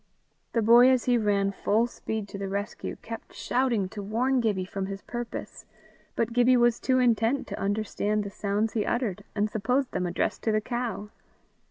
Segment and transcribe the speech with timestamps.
[0.53, 4.65] The boy as he ran full speed to the rescue, kept shouting to warn Gibbie
[4.65, 5.67] from his purpose,
[6.15, 10.41] but Gibbie was too intent to understand the sounds he uttered, and supposed them addressed
[10.41, 11.11] to the cow.